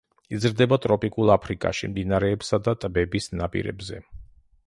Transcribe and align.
იზრდება 0.35 0.77
ტროპიკულ 0.85 1.31
აფრიკაში, 1.33 1.89
მდინარეებისა 1.91 2.61
და 2.69 2.75
ტბების 2.85 3.31
ნაპირებზე. 3.43 4.01